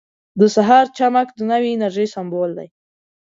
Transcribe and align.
•د 0.39 0.41
سهار 0.55 0.85
چمک 0.97 1.27
د 1.33 1.39
نوې 1.51 1.69
انرژۍ 1.75 2.07
سمبول 2.15 2.51
دی. 2.57 2.67